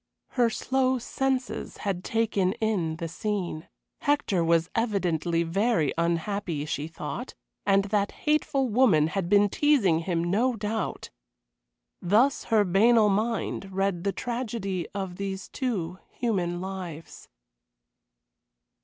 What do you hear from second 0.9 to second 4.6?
senses had taken in the scene. Hector